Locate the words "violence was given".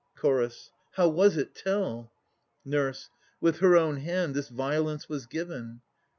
4.49-5.81